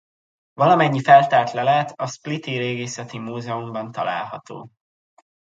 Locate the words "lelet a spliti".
1.53-2.57